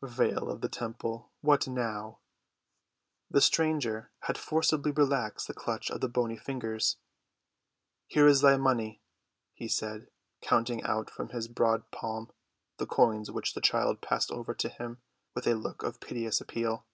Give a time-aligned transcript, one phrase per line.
[0.00, 1.30] Brr—Veil of the temple!
[1.42, 2.18] what now?"
[3.30, 6.96] The stranger had forcibly relaxed the clutch of the bony fingers.
[8.06, 9.02] "Here is thy money,"
[9.52, 10.06] he said,
[10.40, 12.30] counting out from his broad palm
[12.78, 15.02] the coins which the child passed over to him
[15.34, 16.86] with a look of piteous appeal.